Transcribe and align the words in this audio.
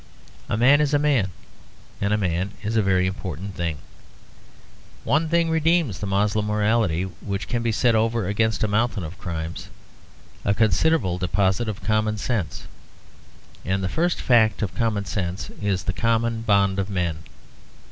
A 0.49 0.57
man 0.57 0.81
is 0.81 0.95
a 0.95 0.97
man; 0.97 1.29
and 2.01 2.11
a 2.11 2.17
man 2.17 2.53
is 2.63 2.75
a 2.75 2.81
very 2.81 3.05
important 3.05 3.53
thing. 3.53 3.77
One 5.03 5.29
thing 5.29 5.51
redeems 5.51 5.99
the 5.99 6.07
Moslem 6.07 6.47
morality 6.47 7.03
which 7.03 7.47
can 7.47 7.61
be 7.61 7.71
set 7.71 7.93
over 7.93 8.25
against 8.27 8.63
a 8.63 8.67
mountain 8.67 9.03
of 9.03 9.19
crimes; 9.19 9.69
a 10.43 10.55
considerable 10.55 11.19
deposit 11.19 11.69
of 11.69 11.83
common 11.83 12.17
sense. 12.17 12.63
And 13.63 13.83
the 13.83 13.89
first 13.89 14.19
fact 14.19 14.63
of 14.63 14.73
common 14.73 15.05
sense 15.05 15.51
is 15.61 15.83
the 15.83 15.93
common 15.93 16.41
bond 16.41 16.79
of 16.79 16.89
men. 16.89 17.17